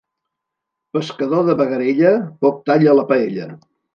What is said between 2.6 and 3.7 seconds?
tall a la paella.